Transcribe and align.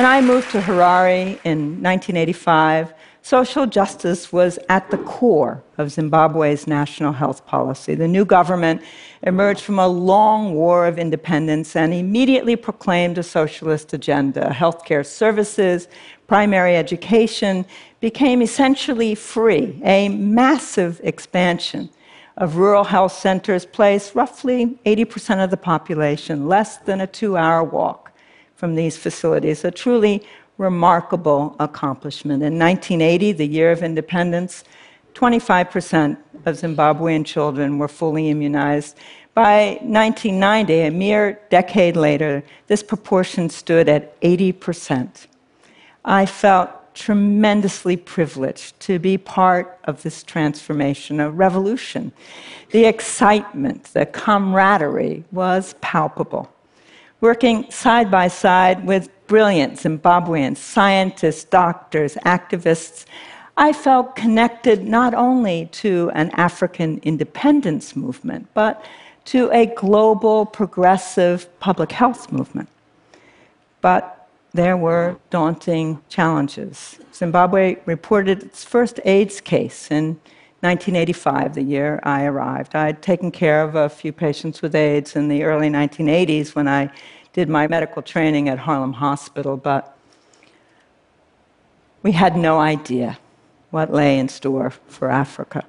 When 0.00 0.06
I 0.06 0.22
moved 0.22 0.50
to 0.52 0.62
Harare 0.62 1.38
in 1.44 1.82
1985, 1.82 2.94
social 3.20 3.66
justice 3.66 4.32
was 4.32 4.58
at 4.70 4.90
the 4.90 4.96
core 4.96 5.62
of 5.76 5.92
Zimbabwe's 5.92 6.66
national 6.66 7.12
health 7.12 7.44
policy. 7.44 7.94
The 7.94 8.08
new 8.08 8.24
government 8.24 8.80
emerged 9.24 9.60
from 9.60 9.78
a 9.78 9.86
long 9.86 10.54
war 10.54 10.86
of 10.86 10.98
independence 10.98 11.76
and 11.76 11.92
immediately 11.92 12.56
proclaimed 12.56 13.18
a 13.18 13.22
socialist 13.22 13.92
agenda. 13.92 14.48
Healthcare 14.48 15.04
services, 15.04 15.86
primary 16.26 16.76
education 16.76 17.66
became 18.00 18.40
essentially 18.40 19.14
free. 19.14 19.78
A 19.84 20.08
massive 20.08 20.98
expansion 21.04 21.90
of 22.38 22.56
rural 22.56 22.84
health 22.84 23.12
centers 23.12 23.66
placed 23.66 24.14
roughly 24.14 24.78
80% 24.86 25.44
of 25.44 25.50
the 25.50 25.58
population 25.58 26.48
less 26.48 26.78
than 26.78 27.02
a 27.02 27.06
two 27.06 27.36
hour 27.36 27.62
walk 27.62 28.09
from 28.60 28.74
these 28.74 28.98
facilities. 28.98 29.64
A 29.64 29.70
truly 29.70 30.22
remarkable 30.58 31.56
accomplishment. 31.58 32.42
In 32.42 32.58
1980, 32.58 33.32
the 33.32 33.46
year 33.46 33.72
of 33.72 33.82
independence, 33.82 34.64
25% 35.14 36.18
of 36.44 36.56
Zimbabwean 36.56 37.24
children 37.24 37.78
were 37.78 37.88
fully 37.88 38.28
immunized. 38.28 38.98
By 39.32 39.78
1990, 39.80 40.80
a 40.80 40.90
mere 40.90 41.40
decade 41.48 41.96
later, 41.96 42.44
this 42.66 42.82
proportion 42.82 43.48
stood 43.48 43.88
at 43.88 44.20
80%. 44.20 45.26
I 46.04 46.26
felt 46.26 46.94
tremendously 46.94 47.96
privileged 47.96 48.78
to 48.80 48.98
be 48.98 49.16
part 49.16 49.78
of 49.84 50.02
this 50.02 50.22
transformation, 50.22 51.18
a 51.20 51.30
revolution. 51.30 52.12
The 52.72 52.84
excitement, 52.84 53.84
the 53.94 54.04
camaraderie 54.04 55.24
was 55.32 55.74
palpable. 55.80 56.52
Working 57.20 57.70
side 57.70 58.10
by 58.10 58.28
side 58.28 58.86
with 58.86 59.10
brilliant 59.26 59.74
Zimbabweans, 59.74 60.56
scientists, 60.56 61.44
doctors, 61.44 62.14
activists, 62.24 63.04
I 63.58 63.74
felt 63.74 64.16
connected 64.16 64.84
not 64.84 65.12
only 65.12 65.66
to 65.72 66.10
an 66.14 66.30
African 66.30 66.98
independence 67.02 67.94
movement, 67.94 68.48
but 68.54 68.82
to 69.26 69.50
a 69.52 69.66
global 69.66 70.46
progressive 70.46 71.46
public 71.60 71.92
health 71.92 72.32
movement. 72.32 72.70
But 73.82 74.26
there 74.52 74.78
were 74.78 75.16
daunting 75.28 76.00
challenges. 76.08 76.98
Zimbabwe 77.12 77.76
reported 77.84 78.42
its 78.42 78.64
first 78.64 78.98
AIDS 79.04 79.42
case 79.42 79.90
in 79.90 80.18
1985, 80.60 81.54
the 81.54 81.62
year 81.62 82.00
I 82.02 82.24
arrived. 82.24 82.74
I 82.74 82.86
had 82.86 83.00
taken 83.00 83.30
care 83.30 83.62
of 83.62 83.74
a 83.74 83.88
few 83.88 84.12
patients 84.12 84.60
with 84.60 84.74
AIDS 84.74 85.16
in 85.16 85.28
the 85.28 85.42
early 85.42 85.70
1980s 85.70 86.54
when 86.54 86.68
I 86.68 86.90
did 87.32 87.48
my 87.48 87.66
medical 87.66 88.02
training 88.02 88.48
at 88.50 88.58
Harlem 88.58 88.92
Hospital, 88.92 89.56
but 89.56 89.96
we 92.02 92.12
had 92.12 92.36
no 92.36 92.60
idea 92.60 93.18
what 93.70 93.90
lay 93.90 94.18
in 94.18 94.28
store 94.28 94.70
for 94.70 95.10
Africa. 95.10 95.64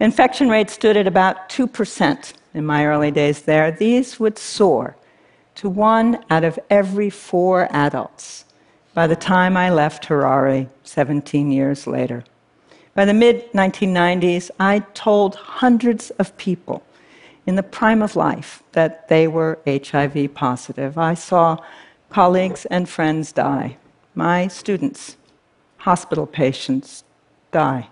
Infection 0.00 0.48
rates 0.48 0.72
stood 0.72 0.96
at 0.96 1.06
about 1.06 1.50
2% 1.50 2.32
in 2.54 2.64
my 2.64 2.86
early 2.86 3.10
days 3.10 3.42
there. 3.42 3.70
These 3.70 4.18
would 4.18 4.38
soar 4.38 4.96
to 5.56 5.68
one 5.68 6.24
out 6.30 6.44
of 6.44 6.58
every 6.70 7.10
four 7.10 7.68
adults 7.70 8.44
by 8.94 9.06
the 9.06 9.16
time 9.16 9.56
I 9.56 9.70
left 9.70 10.06
Harare 10.06 10.68
17 10.84 11.50
years 11.50 11.86
later. 11.86 12.24
By 12.94 13.04
the 13.04 13.14
mid 13.14 13.50
1990s, 13.52 14.50
I 14.60 14.78
told 14.94 15.34
hundreds 15.34 16.10
of 16.10 16.36
people 16.36 16.82
in 17.44 17.56
the 17.56 17.62
prime 17.62 18.02
of 18.02 18.14
life 18.14 18.62
that 18.72 19.08
they 19.08 19.26
were 19.26 19.58
HIV 19.66 20.34
positive. 20.34 20.96
I 20.96 21.14
saw 21.14 21.58
colleagues 22.10 22.66
and 22.66 22.88
friends 22.88 23.32
die, 23.32 23.76
my 24.14 24.46
students, 24.46 25.16
hospital 25.78 26.26
patients 26.26 27.02
die. 27.50 27.88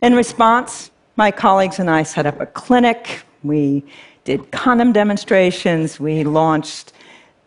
In 0.00 0.14
response, 0.14 0.90
my 1.16 1.30
colleagues 1.30 1.78
and 1.78 1.90
I 1.90 2.02
set 2.02 2.24
up 2.24 2.40
a 2.40 2.46
clinic. 2.46 3.22
We 3.42 3.84
did 4.24 4.50
condom 4.50 4.92
demonstrations. 4.92 6.00
We 6.00 6.24
launched 6.24 6.94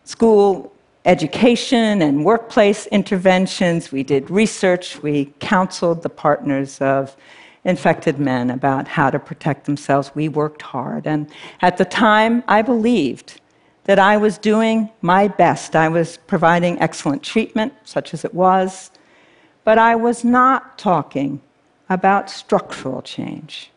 school 0.04 0.72
education 1.08 2.02
and 2.02 2.22
workplace 2.22 2.86
interventions. 2.88 3.90
We 3.90 4.02
did 4.02 4.30
research. 4.30 5.02
We 5.02 5.32
counseled 5.40 6.02
the 6.02 6.10
partners 6.10 6.78
of 6.82 7.16
infected 7.64 8.18
men 8.18 8.50
about 8.50 8.86
how 8.86 9.08
to 9.08 9.18
protect 9.18 9.64
themselves. 9.64 10.10
We 10.14 10.28
worked 10.28 10.60
hard. 10.60 11.06
And 11.06 11.26
at 11.62 11.78
the 11.78 11.86
time, 11.86 12.44
I 12.46 12.60
believed 12.60 13.40
that 13.84 13.98
I 13.98 14.18
was 14.18 14.36
doing 14.36 14.90
my 15.00 15.28
best. 15.28 15.74
I 15.74 15.88
was 15.88 16.18
providing 16.26 16.78
excellent 16.78 17.22
treatment, 17.22 17.72
such 17.84 18.12
as 18.12 18.22
it 18.22 18.34
was, 18.34 18.90
but 19.64 19.78
I 19.78 19.96
was 19.96 20.24
not 20.24 20.76
talking 20.76 21.40
about 21.88 22.28
structural 22.28 23.00
change. 23.00 23.70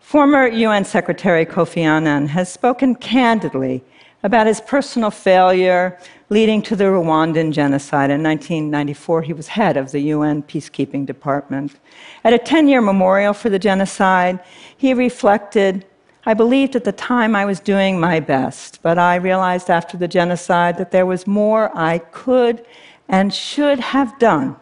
Former 0.00 0.48
UN 0.48 0.86
Secretary 0.86 1.44
Kofi 1.44 1.82
Annan 1.82 2.28
has 2.28 2.50
spoken 2.50 2.94
candidly 2.94 3.84
about 4.22 4.46
his 4.46 4.60
personal 4.60 5.10
failure 5.10 5.98
leading 6.30 6.60
to 6.62 6.76
the 6.76 6.84
Rwandan 6.84 7.52
genocide. 7.52 8.10
In 8.10 8.22
1994, 8.22 9.22
he 9.22 9.32
was 9.32 9.48
head 9.48 9.76
of 9.76 9.92
the 9.92 10.00
UN 10.00 10.42
Peacekeeping 10.42 11.06
Department. 11.06 11.76
At 12.24 12.32
a 12.32 12.38
10 12.38 12.68
year 12.68 12.80
memorial 12.80 13.32
for 13.32 13.48
the 13.48 13.58
genocide, 13.58 14.40
he 14.76 14.92
reflected 14.92 15.84
I 16.26 16.34
believed 16.34 16.76
at 16.76 16.84
the 16.84 16.92
time 16.92 17.34
I 17.34 17.46
was 17.46 17.58
doing 17.58 17.98
my 17.98 18.20
best, 18.20 18.80
but 18.82 18.98
I 18.98 19.14
realized 19.14 19.70
after 19.70 19.96
the 19.96 20.06
genocide 20.06 20.76
that 20.76 20.90
there 20.90 21.06
was 21.06 21.26
more 21.26 21.70
I 21.74 22.00
could 22.00 22.66
and 23.08 23.32
should 23.32 23.80
have 23.80 24.18
done 24.18 24.56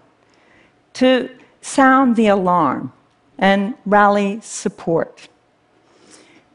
to 0.92 1.28
sound 1.62 2.14
the 2.14 2.28
alarm 2.28 2.92
and 3.36 3.74
rally 3.84 4.38
support. 4.42 5.28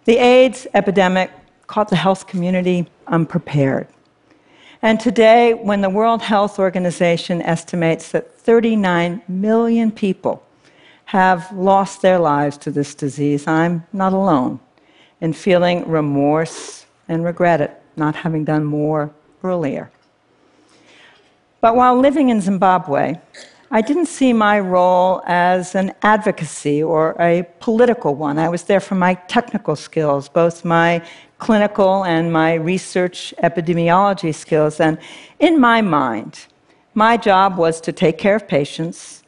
The 0.06 0.16
AIDS 0.16 0.66
epidemic 0.74 1.30
caught 1.72 1.88
the 1.88 1.96
health 1.96 2.28
community 2.28 2.86
unprepared. 3.08 3.88
And 4.82 5.00
today, 5.00 5.54
when 5.54 5.80
the 5.80 5.90
World 5.90 6.22
Health 6.22 6.60
Organization 6.60 7.42
estimates 7.42 8.12
that 8.12 8.30
39 8.30 9.22
million 9.30 9.90
people 9.90 10.44
have 11.06 11.50
lost 11.54 12.02
their 12.02 12.20
lives 12.20 12.58
to 12.58 12.72
this 12.72 12.94
disease, 12.94 13.48
I'm 13.48 13.86
not 13.94 14.12
alone 14.12 14.60
in 15.22 15.32
feeling 15.32 15.88
remorse 15.88 16.86
and 17.08 17.24
regret 17.24 17.62
at 17.62 17.82
not 17.96 18.16
having 18.16 18.44
done 18.44 18.66
more 18.66 19.10
earlier. 19.42 19.90
But 21.62 21.78
while 21.78 21.98
living 21.98 22.28
in 22.28 22.42
Zimbabwe, 22.42 23.16
I 23.74 23.80
didn't 23.80 24.08
see 24.08 24.34
my 24.34 24.60
role 24.60 25.22
as 25.26 25.76
an 25.76 25.94
advocacy 26.02 26.84
or 26.84 27.16
a 27.18 27.48
political 27.62 28.16
one. 28.16 28.38
I 28.38 28.50
was 28.50 28.64
there 28.64 28.82
for 28.82 28.96
my 28.96 29.14
technical 29.30 29.78
skills, 29.78 30.28
both 30.28 30.66
my 30.66 31.02
clinical 31.42 32.06
and 32.06 32.32
my 32.32 32.54
research 32.54 33.34
epidemiology 33.44 34.34
skills. 34.34 34.80
And 34.80 34.98
in 35.40 35.60
my 35.60 35.82
mind, 35.82 36.46
my 36.94 37.18
job 37.18 37.58
was 37.58 37.82
to 37.82 37.92
take 37.92 38.18
care 38.18 38.36
of 38.36 38.48
patients 38.48 39.24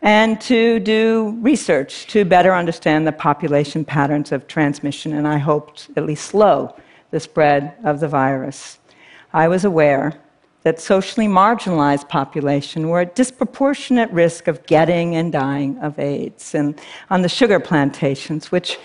and 0.00 0.40
to 0.40 0.78
do 0.78 1.36
research 1.40 2.06
to 2.06 2.24
better 2.24 2.54
understand 2.54 3.06
the 3.06 3.12
population 3.12 3.84
patterns 3.84 4.30
of 4.30 4.46
transmission, 4.46 5.12
and 5.12 5.26
I 5.26 5.38
hoped 5.38 5.90
at 5.96 6.06
least 6.06 6.26
slow 6.26 6.76
the 7.10 7.18
spread 7.18 7.74
of 7.82 7.98
the 7.98 8.06
virus. 8.06 8.78
I 9.32 9.48
was 9.48 9.64
aware 9.64 10.12
that 10.62 10.80
socially 10.80 11.26
marginalized 11.26 12.08
population 12.08 12.88
were 12.88 13.00
at 13.00 13.16
disproportionate 13.16 14.10
risk 14.12 14.46
of 14.46 14.64
getting 14.66 15.16
and 15.16 15.32
dying 15.32 15.76
of 15.78 15.98
AIDS. 15.98 16.54
And 16.54 16.80
on 17.10 17.22
the 17.22 17.28
sugar 17.28 17.58
plantations, 17.58 18.52
which 18.52 18.78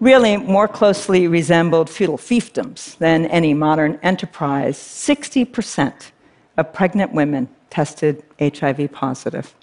really 0.00 0.36
more 0.36 0.68
closely 0.68 1.26
resembled 1.26 1.88
feudal 1.88 2.18
fiefdoms 2.18 2.96
than 2.98 3.26
any 3.26 3.54
modern 3.54 3.98
enterprise, 4.02 4.76
60% 4.78 6.10
of 6.56 6.72
pregnant 6.72 7.12
women 7.12 7.48
tested 7.70 8.22
HIV 8.40 8.92
positive. 8.92 9.54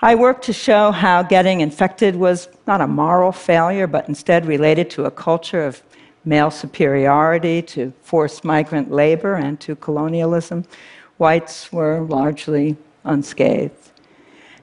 I 0.00 0.14
worked 0.14 0.44
to 0.44 0.52
show 0.52 0.92
how 0.92 1.22
getting 1.22 1.60
infected 1.60 2.14
was 2.14 2.48
not 2.66 2.80
a 2.80 2.86
moral 2.86 3.32
failure, 3.32 3.86
but 3.86 4.08
instead 4.08 4.46
related 4.46 4.90
to 4.90 5.06
a 5.06 5.10
culture 5.10 5.64
of 5.64 5.82
male 6.24 6.50
superiority, 6.50 7.62
to 7.62 7.92
forced 8.02 8.44
migrant 8.44 8.90
labor, 8.90 9.34
and 9.34 9.58
to 9.60 9.74
colonialism. 9.76 10.64
Whites 11.16 11.72
were 11.72 12.00
largely 12.02 12.76
unscathed. 13.04 13.90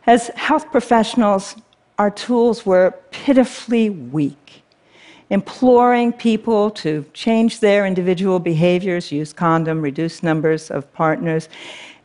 As 0.08 0.28
health 0.36 0.72
professionals, 0.72 1.56
our 1.97 2.12
tools 2.12 2.65
were 2.65 2.94
pitifully 3.12 3.89
weak, 3.89 4.63
imploring 5.30 6.12
people 6.13 6.69
to 6.69 7.06
change 7.13 7.59
their 7.59 7.86
individual 7.86 8.39
behaviors, 8.39 9.12
use 9.12 9.33
condom, 9.33 9.81
reduce 9.81 10.21
numbers 10.21 10.69
of 10.69 10.92
partners. 10.94 11.50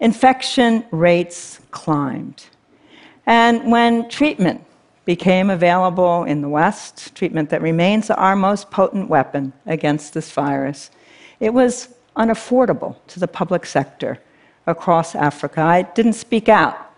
Infection 0.01 0.85
rates 0.91 1.61
climbed. 1.71 2.45
And 3.27 3.71
when 3.71 4.09
treatment 4.09 4.65
became 5.05 5.51
available 5.51 6.25
in 6.25 6.41
the 6.41 6.49
West, 6.49 7.15
treatment 7.15 7.51
that 7.51 7.63
remains 7.63 8.11
our 8.11 8.37
most 8.37 8.71
potent 8.71 9.09
weapon 9.09 9.53
against 9.67 10.15
this 10.15 10.31
virus, 10.31 10.91
it 11.41 11.53
was 11.53 11.89
unaffordable 12.17 12.97
to 13.09 13.21
the 13.21 13.29
public 13.29 13.67
sector 13.67 14.19
across 14.67 15.15
Africa. 15.15 15.63
I 15.63 15.83
didn't 15.83 16.13
speak 16.15 16.49
out 16.49 16.90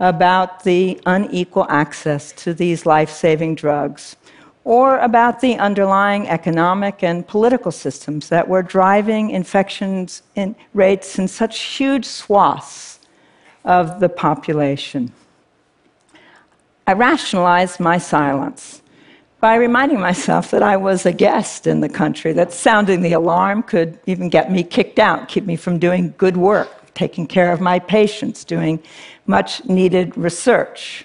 about 0.00 0.64
the 0.64 1.00
unequal 1.06 1.66
access 1.68 2.32
to 2.32 2.54
these 2.54 2.86
life 2.86 3.10
saving 3.10 3.54
drugs 3.54 4.16
or 4.64 4.98
about 4.98 5.40
the 5.40 5.56
underlying 5.56 6.28
economic 6.28 7.02
and 7.02 7.26
political 7.26 7.72
systems 7.72 8.28
that 8.28 8.48
were 8.48 8.62
driving 8.62 9.30
infections 9.30 10.22
in 10.36 10.54
rates 10.72 11.18
in 11.18 11.26
such 11.26 11.60
huge 11.60 12.04
swaths 12.04 13.00
of 13.64 14.00
the 14.00 14.08
population. 14.08 15.12
I 16.86 16.92
rationalized 16.92 17.80
my 17.80 17.98
silence 17.98 18.82
by 19.40 19.56
reminding 19.56 19.98
myself 19.98 20.52
that 20.52 20.62
I 20.62 20.76
was 20.76 21.04
a 21.04 21.12
guest 21.12 21.66
in 21.66 21.80
the 21.80 21.88
country, 21.88 22.32
that 22.32 22.52
sounding 22.52 23.02
the 23.02 23.12
alarm 23.12 23.64
could 23.64 23.98
even 24.06 24.28
get 24.28 24.52
me 24.52 24.62
kicked 24.62 25.00
out, 25.00 25.26
keep 25.26 25.44
me 25.44 25.56
from 25.56 25.80
doing 25.80 26.14
good 26.16 26.36
work, 26.36 26.81
taking 26.94 27.26
care 27.26 27.52
of 27.52 27.60
my 27.60 27.78
patients, 27.78 28.44
doing 28.44 28.82
much 29.26 29.64
needed 29.64 30.16
research. 30.16 31.04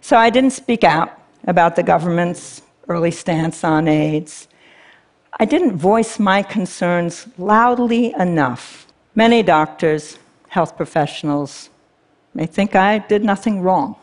So 0.00 0.16
I 0.16 0.30
didn't 0.30 0.52
speak 0.52 0.84
out 0.84 1.18
about 1.46 1.76
the 1.76 1.82
government's 1.82 2.62
early 2.88 3.10
stance 3.10 3.64
on 3.64 3.88
AIDS. 3.88 4.48
I 5.38 5.44
didn't 5.44 5.76
voice 5.76 6.18
my 6.18 6.42
concerns 6.42 7.26
loudly 7.38 8.12
enough. 8.14 8.86
Many 9.14 9.42
doctors, 9.42 10.18
health 10.48 10.76
professionals, 10.76 11.70
may 12.34 12.46
think 12.46 12.74
I 12.74 12.98
did 12.98 13.24
nothing 13.24 13.60
wrong. 13.60 13.96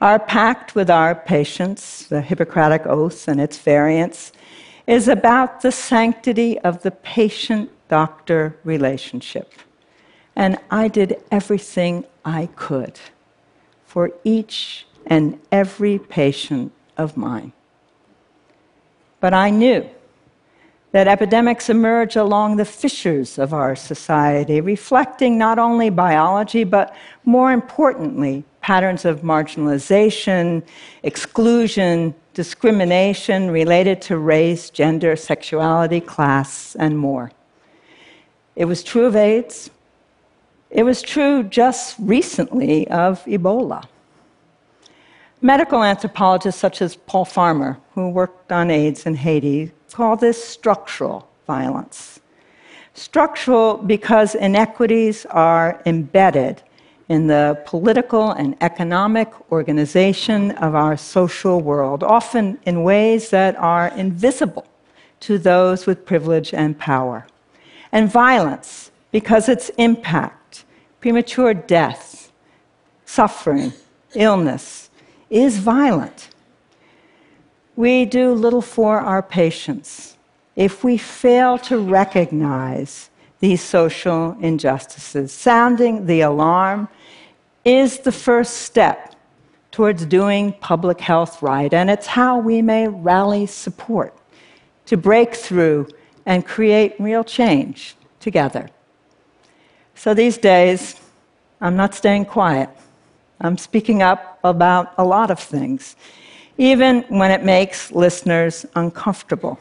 Our 0.00 0.18
pact 0.18 0.74
with 0.74 0.88
our 0.88 1.14
patients, 1.14 2.06
the 2.06 2.22
Hippocratic 2.22 2.86
Oath 2.86 3.28
and 3.28 3.40
its 3.40 3.58
variants, 3.58 4.32
is 4.86 5.08
about 5.08 5.60
the 5.60 5.70
sanctity 5.70 6.58
of 6.60 6.82
the 6.82 6.90
patient 6.90 7.70
doctor 7.88 8.56
relationship. 8.64 9.52
And 10.40 10.56
I 10.70 10.88
did 10.88 11.22
everything 11.30 12.06
I 12.24 12.46
could 12.56 12.98
for 13.84 14.10
each 14.24 14.86
and 15.04 15.38
every 15.52 15.98
patient 15.98 16.72
of 16.96 17.14
mine. 17.14 17.52
But 19.20 19.34
I 19.34 19.50
knew 19.50 19.86
that 20.92 21.06
epidemics 21.06 21.68
emerge 21.68 22.16
along 22.16 22.56
the 22.56 22.64
fissures 22.64 23.38
of 23.38 23.52
our 23.52 23.76
society, 23.76 24.62
reflecting 24.62 25.36
not 25.36 25.58
only 25.58 25.90
biology, 25.90 26.64
but 26.64 26.96
more 27.26 27.52
importantly, 27.52 28.42
patterns 28.62 29.04
of 29.04 29.20
marginalization, 29.20 30.62
exclusion, 31.02 32.14
discrimination 32.32 33.50
related 33.50 34.00
to 34.00 34.16
race, 34.16 34.70
gender, 34.70 35.16
sexuality, 35.16 36.00
class, 36.00 36.74
and 36.76 36.96
more. 36.96 37.30
It 38.56 38.64
was 38.64 38.82
true 38.82 39.04
of 39.04 39.14
AIDS. 39.14 39.68
It 40.70 40.84
was 40.84 41.02
true 41.02 41.42
just 41.42 41.96
recently 41.98 42.86
of 42.88 43.24
Ebola. 43.24 43.84
Medical 45.42 45.82
anthropologists 45.82 46.60
such 46.60 46.80
as 46.80 46.96
Paul 46.96 47.24
Farmer, 47.24 47.78
who 47.94 48.10
worked 48.10 48.52
on 48.52 48.70
AIDS 48.70 49.06
in 49.06 49.14
Haiti, 49.14 49.72
call 49.90 50.16
this 50.16 50.42
structural 50.42 51.28
violence. 51.46 52.20
Structural 52.94 53.78
because 53.78 54.34
inequities 54.34 55.26
are 55.26 55.82
embedded 55.86 56.62
in 57.08 57.26
the 57.26 57.60
political 57.66 58.30
and 58.30 58.56
economic 58.60 59.28
organization 59.50 60.52
of 60.52 60.76
our 60.76 60.96
social 60.96 61.60
world, 61.60 62.04
often 62.04 62.56
in 62.66 62.84
ways 62.84 63.30
that 63.30 63.56
are 63.56 63.88
invisible 63.96 64.66
to 65.18 65.36
those 65.36 65.86
with 65.86 66.06
privilege 66.06 66.54
and 66.54 66.78
power. 66.78 67.26
And 67.90 68.08
violence 68.08 68.92
because 69.10 69.48
its 69.48 69.70
impact, 69.70 70.39
premature 71.00 71.54
death, 71.54 72.30
suffering, 73.04 73.72
illness, 74.14 74.90
is 75.30 75.58
violent. 75.58 76.28
We 77.76 78.04
do 78.04 78.32
little 78.32 78.62
for 78.62 79.00
our 79.00 79.22
patients 79.22 80.16
if 80.56 80.84
we 80.84 80.98
fail 80.98 81.56
to 81.58 81.78
recognize 81.78 83.08
these 83.38 83.62
social 83.62 84.36
injustices. 84.40 85.32
Sounding 85.32 86.04
the 86.04 86.20
alarm 86.20 86.88
is 87.64 88.00
the 88.00 88.12
first 88.12 88.58
step 88.58 89.14
towards 89.70 90.04
doing 90.04 90.52
public 90.54 91.00
health 91.00 91.40
right, 91.40 91.72
and 91.72 91.88
it's 91.88 92.06
how 92.06 92.38
we 92.38 92.60
may 92.60 92.88
rally 92.88 93.46
support 93.46 94.14
to 94.84 94.96
break 94.96 95.34
through 95.34 95.86
and 96.26 96.44
create 96.44 96.94
real 96.98 97.24
change 97.24 97.94
together. 98.18 98.68
So 100.02 100.14
these 100.14 100.38
days, 100.38 100.94
I'm 101.60 101.76
not 101.76 101.94
staying 101.94 102.24
quiet. 102.24 102.70
I'm 103.38 103.58
speaking 103.58 104.00
up 104.00 104.38
about 104.42 104.94
a 104.96 105.04
lot 105.04 105.30
of 105.30 105.38
things, 105.38 105.94
even 106.56 107.02
when 107.10 107.30
it 107.30 107.44
makes 107.44 107.92
listeners 107.92 108.64
uncomfortable, 108.74 109.58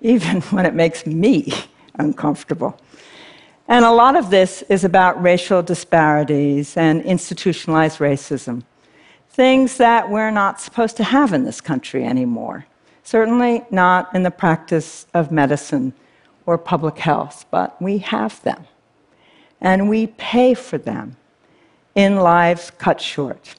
even 0.00 0.40
when 0.50 0.66
it 0.66 0.74
makes 0.74 1.06
me 1.06 1.52
uncomfortable. 1.94 2.76
And 3.68 3.84
a 3.84 3.92
lot 3.92 4.16
of 4.16 4.30
this 4.30 4.62
is 4.62 4.82
about 4.82 5.22
racial 5.22 5.62
disparities 5.62 6.76
and 6.76 7.00
institutionalized 7.04 8.00
racism, 8.00 8.64
things 9.30 9.76
that 9.76 10.10
we're 10.10 10.32
not 10.32 10.60
supposed 10.60 10.96
to 10.96 11.04
have 11.04 11.32
in 11.32 11.44
this 11.44 11.60
country 11.60 12.04
anymore. 12.04 12.66
Certainly 13.04 13.62
not 13.70 14.12
in 14.12 14.24
the 14.24 14.32
practice 14.32 15.06
of 15.14 15.30
medicine 15.30 15.92
or 16.46 16.58
public 16.58 16.98
health, 16.98 17.46
but 17.52 17.80
we 17.80 17.98
have 17.98 18.42
them. 18.42 18.66
And 19.60 19.88
we 19.88 20.06
pay 20.06 20.54
for 20.54 20.78
them 20.78 21.16
in 21.94 22.16
lives 22.16 22.70
cut 22.78 23.00
short. 23.00 23.56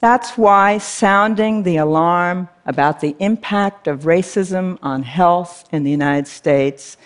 That's 0.00 0.36
why 0.36 0.78
sounding 0.78 1.62
the 1.62 1.78
alarm 1.78 2.48
about 2.66 3.00
the 3.00 3.16
impact 3.18 3.88
of 3.88 4.02
racism 4.02 4.78
on 4.82 5.02
health 5.02 5.64
in 5.72 5.82
the 5.82 5.90
United 5.90 6.28
States, 6.28 6.96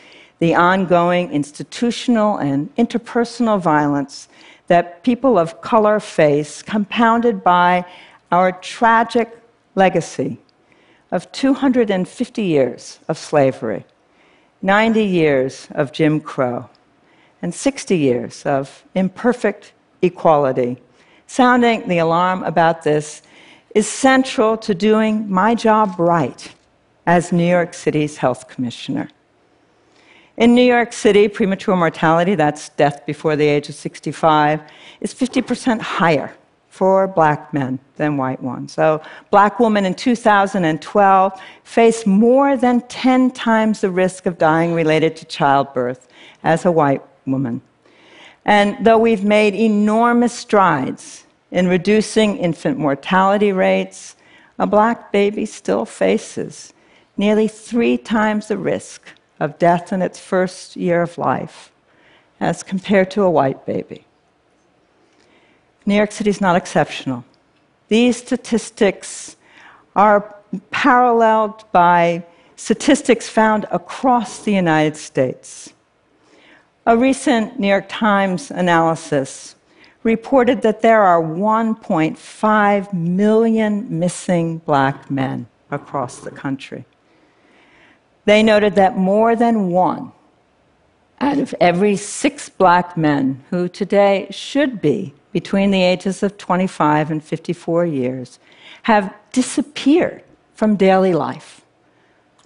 the 0.40 0.54
ongoing 0.54 1.30
institutional 1.30 2.36
and 2.38 2.74
interpersonal 2.76 3.60
violence 3.60 4.28
that 4.66 5.02
people 5.02 5.38
of 5.38 5.60
color 5.60 6.00
face, 6.00 6.62
compounded 6.62 7.42
by 7.42 7.84
our 8.30 8.52
tragic 8.52 9.38
legacy 9.74 10.38
of 11.10 11.30
250 11.32 12.42
years 12.42 12.98
of 13.08 13.16
slavery, 13.16 13.86
90 14.60 15.04
years 15.04 15.68
of 15.70 15.92
Jim 15.92 16.20
Crow, 16.20 16.68
and 17.42 17.54
60 17.54 17.96
years 17.96 18.44
of 18.44 18.84
imperfect 18.94 19.72
equality. 20.02 20.78
Sounding 21.26 21.86
the 21.88 21.98
alarm 21.98 22.42
about 22.42 22.82
this 22.82 23.22
is 23.74 23.88
central 23.88 24.56
to 24.56 24.74
doing 24.74 25.30
my 25.30 25.54
job 25.54 25.94
right 25.98 26.54
as 27.06 27.32
New 27.32 27.48
York 27.48 27.74
City's 27.74 28.16
health 28.16 28.48
commissioner. 28.48 29.08
In 30.36 30.54
New 30.54 30.62
York 30.62 30.92
City, 30.92 31.26
premature 31.26 31.74
mortality, 31.74 32.34
that's 32.34 32.68
death 32.70 33.04
before 33.06 33.34
the 33.34 33.46
age 33.46 33.68
of 33.68 33.74
65, 33.74 34.60
is 35.00 35.12
50% 35.12 35.80
higher 35.80 36.32
for 36.68 37.08
black 37.08 37.52
men 37.52 37.78
than 37.96 38.16
white 38.16 38.40
ones. 38.40 38.72
So, 38.72 39.02
black 39.30 39.58
women 39.58 39.84
in 39.84 39.94
2012 39.94 41.40
face 41.64 42.06
more 42.06 42.56
than 42.56 42.82
10 42.82 43.32
times 43.32 43.80
the 43.80 43.90
risk 43.90 44.26
of 44.26 44.38
dying 44.38 44.74
related 44.74 45.16
to 45.16 45.24
childbirth 45.24 46.06
as 46.44 46.64
a 46.66 46.70
white 46.70 47.02
woman. 47.28 47.60
And 48.44 48.84
though 48.84 48.98
we've 48.98 49.24
made 49.24 49.54
enormous 49.54 50.32
strides 50.32 51.24
in 51.50 51.68
reducing 51.68 52.38
infant 52.38 52.78
mortality 52.78 53.52
rates, 53.52 54.16
a 54.58 54.66
black 54.66 55.12
baby 55.12 55.46
still 55.46 55.84
faces 55.84 56.72
nearly 57.16 57.48
three 57.48 57.98
times 57.98 58.48
the 58.48 58.56
risk 58.56 59.02
of 59.40 59.58
death 59.58 59.92
in 59.92 60.02
its 60.02 60.18
first 60.18 60.76
year 60.76 61.02
of 61.02 61.18
life 61.18 61.70
as 62.40 62.62
compared 62.62 63.10
to 63.10 63.22
a 63.22 63.30
white 63.30 63.66
baby. 63.66 64.04
New 65.84 65.94
York 65.94 66.12
City 66.12 66.30
is 66.30 66.40
not 66.40 66.56
exceptional. 66.56 67.24
These 67.88 68.16
statistics 68.18 69.36
are 69.96 70.34
paralleled 70.70 71.64
by 71.72 72.24
statistics 72.56 73.28
found 73.28 73.66
across 73.70 74.42
the 74.44 74.52
United 74.52 74.96
States. 74.96 75.72
A 76.88 76.96
recent 76.96 77.60
New 77.60 77.68
York 77.68 77.84
Times 77.86 78.50
analysis 78.50 79.56
reported 80.04 80.62
that 80.62 80.80
there 80.80 81.02
are 81.02 81.22
1.5 81.22 82.92
million 82.94 83.98
missing 83.98 84.56
black 84.56 85.10
men 85.10 85.48
across 85.70 86.20
the 86.20 86.30
country. 86.30 86.86
They 88.24 88.42
noted 88.42 88.74
that 88.76 88.96
more 88.96 89.36
than 89.36 89.68
one 89.68 90.12
out 91.20 91.36
of 91.36 91.54
every 91.60 91.94
six 91.94 92.48
black 92.48 92.96
men 92.96 93.44
who 93.50 93.68
today 93.68 94.26
should 94.30 94.80
be 94.80 95.12
between 95.30 95.70
the 95.70 95.82
ages 95.82 96.22
of 96.22 96.38
25 96.38 97.10
and 97.10 97.22
54 97.22 97.84
years 97.84 98.38
have 98.84 99.14
disappeared 99.32 100.24
from 100.54 100.74
daily 100.74 101.12
life, 101.12 101.60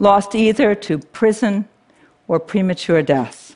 lost 0.01 0.35
either 0.35 0.75
to 0.75 0.99
prison 0.99 1.69
or 2.27 2.41
premature 2.41 3.03
death. 3.03 3.52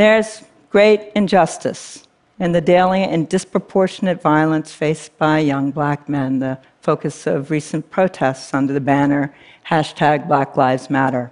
There's 0.00 0.42
great 0.70 1.12
injustice 1.14 2.04
in 2.38 2.52
the 2.52 2.62
daily 2.62 3.02
and 3.02 3.28
disproportionate 3.28 4.22
violence 4.22 4.72
faced 4.72 5.18
by 5.18 5.40
young 5.40 5.72
black 5.72 6.08
men, 6.08 6.38
the 6.38 6.58
focus 6.80 7.26
of 7.26 7.50
recent 7.50 7.90
protests 7.90 8.54
under 8.54 8.72
the 8.72 8.80
banner 8.80 9.34
hashtag 9.68 10.26
Black 10.26 10.56
Lives 10.56 10.88
Matter. 10.88 11.30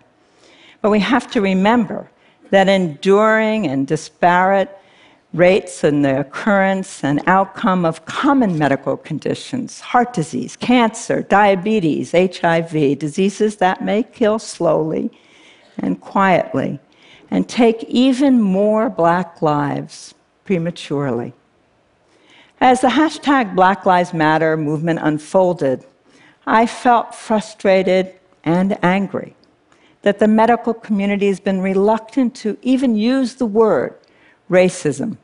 But 0.82 0.90
we 0.90 1.00
have 1.00 1.30
to 1.30 1.40
remember 1.40 2.10
that 2.50 2.68
enduring 2.68 3.66
and 3.66 3.86
disparate 3.86 4.78
rates 5.32 5.82
in 5.82 6.02
the 6.02 6.20
occurrence 6.20 7.02
and 7.02 7.22
outcome 7.26 7.86
of 7.86 8.04
common 8.04 8.58
medical 8.58 8.98
conditions, 8.98 9.80
heart 9.80 10.12
disease, 10.12 10.56
cancer, 10.56 11.22
diabetes, 11.22 12.12
HIV, 12.12 12.98
diseases 12.98 13.56
that 13.56 13.82
may 13.82 14.02
kill 14.02 14.38
slowly 14.38 15.10
and 15.78 15.98
quietly 16.02 16.80
and 17.30 17.48
take 17.48 17.84
even 17.84 18.40
more 18.40 18.88
black 18.88 19.42
lives 19.42 20.14
prematurely. 20.44 21.32
As 22.60 22.80
the 22.80 22.88
hashtag 22.88 23.54
Black 23.54 23.86
Lives 23.86 24.12
Matter 24.12 24.56
movement 24.56 24.98
unfolded, 25.02 25.84
I 26.46 26.66
felt 26.66 27.14
frustrated 27.14 28.14
and 28.42 28.82
angry 28.82 29.36
that 30.02 30.18
the 30.18 30.26
medical 30.26 30.74
community 30.74 31.26
has 31.26 31.38
been 31.38 31.60
reluctant 31.60 32.34
to 32.36 32.56
even 32.62 32.96
use 32.96 33.34
the 33.34 33.46
word 33.46 33.94
racism 34.50 35.18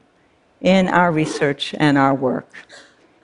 in 0.61 0.89
our 0.89 1.11
research 1.11 1.75
and 1.79 1.97
our 1.99 2.15
work. 2.15 2.53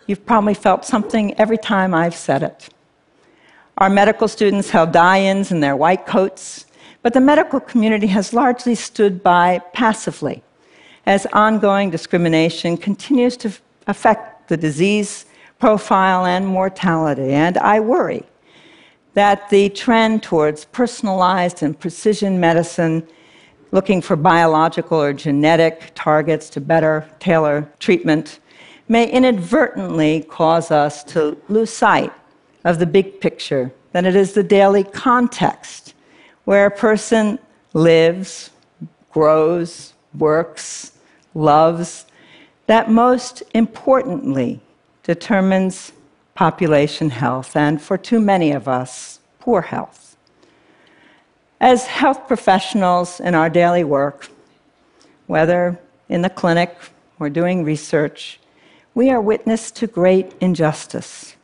You've 0.07 0.27
probably 0.27 0.55
felt 0.55 0.85
something 0.85 1.39
every 1.39 1.59
time 1.59 1.95
I've 1.95 2.15
said 2.15 2.43
it. 2.43 2.69
Our 3.79 3.91
medical 3.91 4.29
students 4.29 4.71
held 4.71 4.93
die 4.93 5.21
ins 5.23 5.53
in 5.53 5.61
their 5.61 5.77
white 5.77 6.07
coats, 6.07 6.67
but 7.03 7.15
the 7.15 7.21
medical 7.21 7.61
community 7.61 8.07
has 8.09 8.33
largely 8.33 8.75
stood 8.75 9.23
by 9.23 9.59
passively 9.73 10.43
as 11.07 11.27
ongoing 11.33 11.91
discrimination 11.91 12.77
continues 12.77 13.37
to 13.39 13.53
affect 13.87 14.49
the 14.49 14.57
disease 14.57 15.27
profile 15.59 16.27
and 16.27 16.47
mortality. 16.47 17.33
And 17.33 17.59
I 17.59 17.81
worry 17.81 18.25
that 19.15 19.49
the 19.51 19.69
trend 19.71 20.23
towards 20.23 20.65
personalized 20.67 21.63
and 21.63 21.79
precision 21.79 22.39
medicine, 22.39 23.07
looking 23.73 24.01
for 24.01 24.17
biological 24.17 25.01
or 25.01 25.13
genetic 25.13 25.93
targets 25.95 26.49
to 26.51 26.61
better 26.61 27.09
tailor 27.19 27.71
treatment, 27.79 28.41
may 28.89 29.09
inadvertently 29.11 30.23
cause 30.29 30.71
us 30.71 31.05
to 31.05 31.37
lose 31.49 31.71
sight 31.71 32.13
of 32.65 32.79
the 32.79 32.87
big 32.87 33.21
picture, 33.21 33.73
that 33.93 34.05
it 34.05 34.17
is 34.17 34.33
the 34.33 34.43
daily 34.43 34.85
context 34.85 35.95
where 36.51 36.67
a 36.67 36.71
person 36.73 37.39
lives, 37.75 38.51
grows, 39.13 39.95
works, 40.19 40.91
loves, 41.33 42.07
that 42.67 42.91
most 42.91 43.45
importantly 43.55 44.61
determines 45.05 45.93
population 46.35 47.09
health, 47.09 47.55
and 47.55 47.81
for 47.81 47.97
too 47.97 48.19
many 48.19 48.51
of 48.51 48.67
us, 48.67 49.21
poor 49.39 49.63
health. 49.63 50.17
As 51.61 51.87
health 51.87 52.27
professionals 52.27 53.21
in 53.21 53.37
our 53.37 53.49
daily 53.49 53.85
work, 53.85 54.27
whether 55.29 55.79
in 56.09 56.23
the 56.23 56.31
clinic 56.31 56.77
or 57.21 57.31
doing 57.31 57.63
research, 57.63 58.41
we 58.93 59.09
are 59.09 59.21
witness 59.21 59.71
to 59.71 59.87
great 59.87 60.35
injustice. 60.41 61.37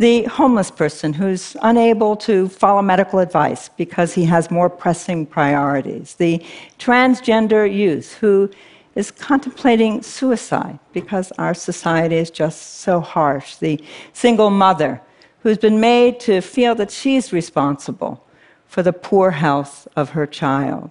The 0.00 0.22
homeless 0.22 0.70
person 0.70 1.12
who's 1.12 1.58
unable 1.60 2.16
to 2.24 2.48
follow 2.48 2.80
medical 2.80 3.18
advice 3.18 3.68
because 3.68 4.14
he 4.14 4.24
has 4.24 4.50
more 4.50 4.70
pressing 4.70 5.26
priorities. 5.26 6.14
The 6.14 6.42
transgender 6.78 7.70
youth 7.70 8.14
who 8.14 8.48
is 8.94 9.10
contemplating 9.10 10.00
suicide 10.00 10.78
because 10.94 11.32
our 11.32 11.52
society 11.52 12.16
is 12.16 12.30
just 12.30 12.76
so 12.80 13.00
harsh. 13.00 13.56
The 13.56 13.78
single 14.14 14.48
mother 14.48 15.02
who's 15.40 15.58
been 15.58 15.80
made 15.80 16.18
to 16.20 16.40
feel 16.40 16.74
that 16.76 16.90
she's 16.90 17.30
responsible 17.30 18.24
for 18.66 18.82
the 18.82 18.94
poor 18.94 19.32
health 19.32 19.86
of 19.96 20.08
her 20.16 20.26
child. 20.26 20.90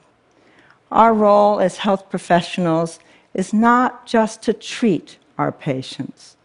Our 0.92 1.16
role 1.16 1.60
as 1.60 1.78
health 1.78 2.12
professionals 2.12 3.00
is 3.34 3.56
not 3.56 4.06
just 4.06 4.44
to 4.44 4.54
treat 4.54 5.18
our 5.40 5.52
patients, 5.52 6.38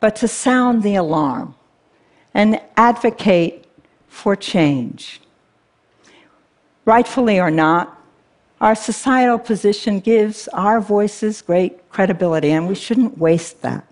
but 0.00 0.16
to 0.16 0.26
sound 0.26 0.82
the 0.82 0.94
alarm 0.94 1.54
and 2.36 2.60
advocate 2.76 3.64
for 4.08 4.36
change. 4.36 5.22
Rightfully 6.84 7.40
or 7.40 7.50
not, 7.50 7.98
our 8.60 8.74
societal 8.74 9.38
position 9.38 10.00
gives 10.00 10.46
our 10.48 10.78
voices 10.78 11.40
great 11.40 11.88
credibility, 11.88 12.50
and 12.50 12.68
we 12.68 12.74
shouldn't 12.74 13.16
waste 13.16 13.62
that. 13.62 13.86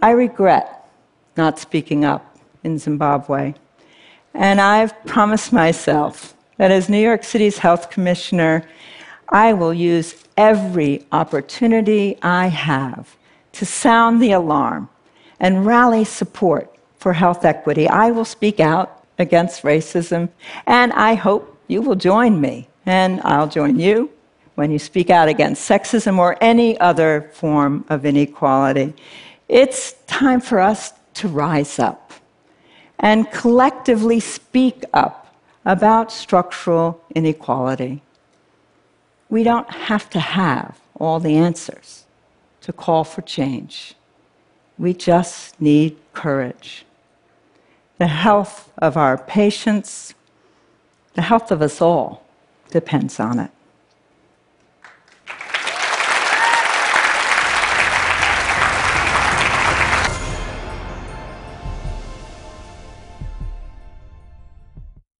I 0.00 0.12
regret 0.12 0.88
not 1.36 1.58
speaking 1.58 2.04
up 2.04 2.38
in 2.62 2.78
Zimbabwe, 2.78 3.54
and 4.32 4.60
I've 4.60 4.94
promised 5.04 5.52
myself 5.52 6.34
that 6.56 6.70
as 6.70 6.88
New 6.88 7.02
York 7.02 7.24
City's 7.24 7.58
health 7.58 7.90
commissioner, 7.90 8.64
I 9.28 9.54
will 9.54 9.74
use 9.74 10.24
every 10.36 11.04
opportunity 11.10 12.16
I 12.22 12.46
have 12.46 13.16
to 13.54 13.66
sound 13.66 14.22
the 14.22 14.30
alarm 14.30 14.88
and 15.40 15.66
rally 15.66 16.04
support 16.04 16.71
for 17.02 17.12
health 17.12 17.44
equity. 17.44 17.88
I 17.88 18.12
will 18.12 18.24
speak 18.24 18.60
out 18.60 19.04
against 19.18 19.64
racism, 19.64 20.28
and 20.66 20.92
I 20.92 21.14
hope 21.14 21.58
you 21.66 21.82
will 21.82 21.96
join 21.96 22.40
me 22.40 22.68
and 22.86 23.20
I'll 23.24 23.48
join 23.48 23.78
you 23.78 24.10
when 24.54 24.70
you 24.70 24.78
speak 24.78 25.10
out 25.10 25.28
against 25.28 25.68
sexism 25.68 26.18
or 26.18 26.36
any 26.40 26.78
other 26.78 27.30
form 27.32 27.84
of 27.88 28.06
inequality. 28.06 28.94
It's 29.48 29.94
time 30.06 30.40
for 30.40 30.60
us 30.60 30.92
to 31.14 31.28
rise 31.28 31.78
up 31.78 32.12
and 32.98 33.30
collectively 33.32 34.20
speak 34.20 34.84
up 34.92 35.34
about 35.64 36.12
structural 36.12 37.02
inequality. 37.14 38.02
We 39.28 39.42
don't 39.42 39.70
have 39.70 40.08
to 40.10 40.20
have 40.20 40.78
all 41.00 41.18
the 41.18 41.36
answers 41.36 42.04
to 42.60 42.72
call 42.72 43.02
for 43.02 43.22
change. 43.22 43.94
We 44.78 44.94
just 44.94 45.60
need 45.60 45.96
courage. 46.12 46.84
The 48.02 48.08
health 48.08 48.68
of 48.78 48.96
our 48.96 49.16
patients, 49.16 50.12
the 51.14 51.22
health 51.22 51.52
of 51.52 51.62
us 51.62 51.80
all, 51.80 52.26
depends 52.72 53.20
on 53.20 53.38
it. 53.38 53.52